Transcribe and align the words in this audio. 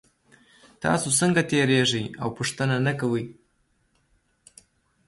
تاسو 0.83 1.07
څنګه 1.19 1.41
تیریږئ 1.49 2.05
او 2.21 2.27
پوښتنه 2.37 2.75
نه 2.85 2.93
کوئ 2.99 3.25